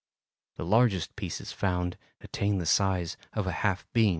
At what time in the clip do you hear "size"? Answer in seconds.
2.65-3.17